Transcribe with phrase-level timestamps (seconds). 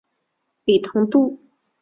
[0.65, 1.37] 李同度。